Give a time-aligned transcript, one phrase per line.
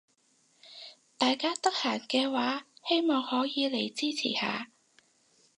[1.15, 4.71] 大家得閒嘅話希望可以嚟支持下